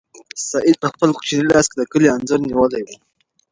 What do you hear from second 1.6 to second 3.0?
کې د کلي انځور نیولی و.